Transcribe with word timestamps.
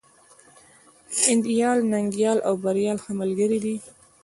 انديال، 1.31 1.79
ننگيال 1.91 2.37
او 2.47 2.53
بريال 2.63 2.97
ښه 3.03 3.11
ملگري 3.19 3.59
دي. 3.65 3.75